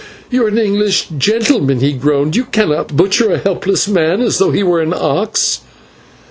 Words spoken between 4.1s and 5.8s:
as though he were an ox."